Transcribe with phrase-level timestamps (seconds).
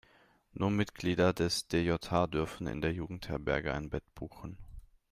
[0.53, 4.57] Nur Mitglieder des DJH dürfen in der Jugendherberge ein Bett buchen.